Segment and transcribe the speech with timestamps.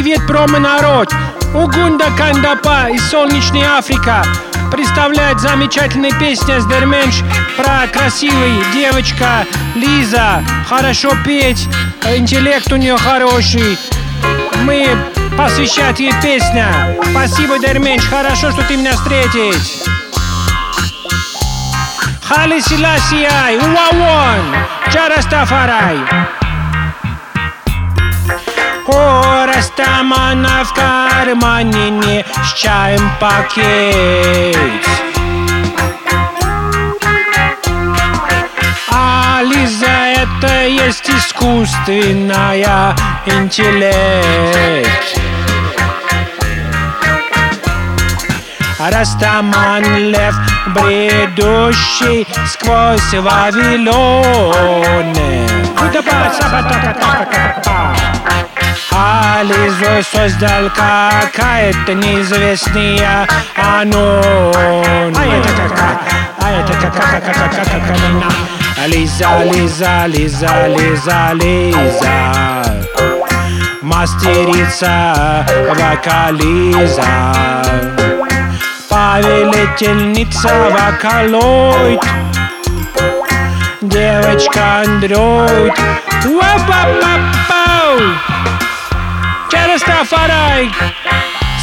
[0.00, 1.12] Привет, промо-народ!
[1.52, 4.24] Угунда Кандапа из солнечной Африка
[4.72, 7.22] представляет замечательная песня с Дерменш
[7.58, 9.44] про красивый девочка
[9.74, 10.42] Лиза.
[10.66, 11.68] Хорошо петь,
[12.16, 13.76] интеллект у нее хороший.
[14.62, 14.88] Мы
[15.36, 16.96] посвящать ей песня.
[17.10, 19.84] Спасибо, Дерменш, хорошо, что ты меня встретить.
[22.26, 25.98] Хали Силасиай, Уауон, Чарастафарай.
[28.92, 34.56] О, Растамана в кармане не с чаем пакет.
[38.90, 42.96] А это есть искусственная
[43.26, 45.20] интеллект.
[48.78, 50.34] Растаман лев,
[50.68, 54.40] бредущий сквозь Вавилоны.
[57.76, 58.39] А
[59.42, 65.14] Лизу создал какая-то неизвестная анон.
[65.16, 66.02] А это как?
[66.38, 66.94] А это как?
[66.94, 72.86] как как как как как Лиза, Лиза, Лиза, Лиза, Лиза.
[73.82, 77.04] Мастерица вокализа.
[78.90, 82.00] Повелительница вокалоид
[83.80, 85.78] Девочка андроид
[86.26, 88.00] Уапапапау
[89.50, 90.70] Черестафарай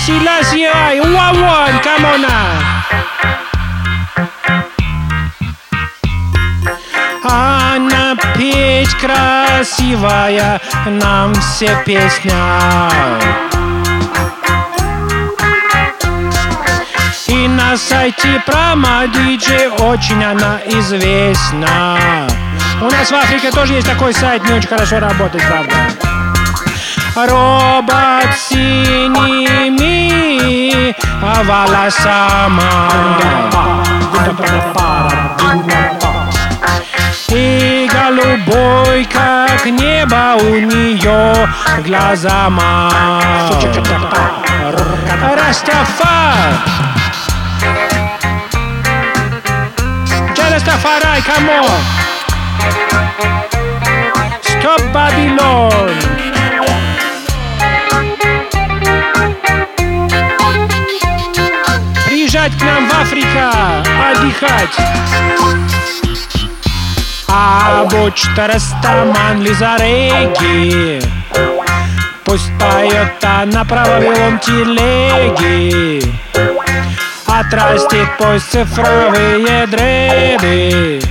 [0.05, 2.39] Силасиай Уауан Камона
[7.23, 12.89] Она петь красивая Нам все песня
[17.27, 22.27] И на сайте Промодиджи очень она известна.
[22.81, 26.16] У нас в Африке тоже есть такой сайт, не очень хорошо работает, правда.
[27.17, 29.75] Робот синими
[31.43, 32.61] волосами
[37.29, 41.49] И голубой, как небо у нее
[41.83, 42.91] глазама
[45.35, 46.67] Растафар
[51.27, 51.81] come on!
[54.43, 55.96] Stop Babylon!
[63.17, 64.77] Африка, отдыхать!
[67.27, 71.01] А бочта Растаман Лизареги
[72.23, 76.01] Пусть поет она про Вавилон телеги.
[77.25, 81.01] Отрастит пусть цифровые дреды.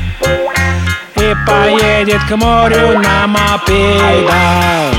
[1.16, 4.94] И поедет к морю на мопедах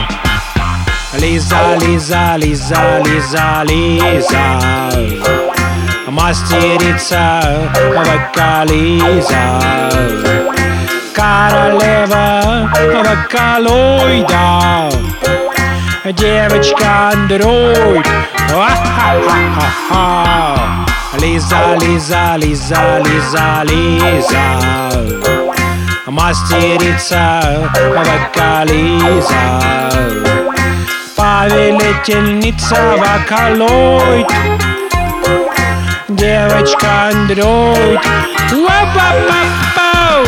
[1.14, 5.57] Лиза, Лиза, Лиза, Лиза, Лиза
[6.28, 7.42] Мастерица
[7.96, 9.62] вокализа.
[11.16, 12.70] Королева
[13.06, 14.90] вокалоида.
[16.12, 18.06] Девочка андроид.
[21.18, 24.48] Лиза, Лиза, Лиза, Лиза, Лиза.
[26.08, 29.62] Мастерица вокализа.
[31.16, 34.28] Повелительница вокалоид
[36.68, 38.02] Девочка андроид
[38.52, 40.26] Уа-па-па-пау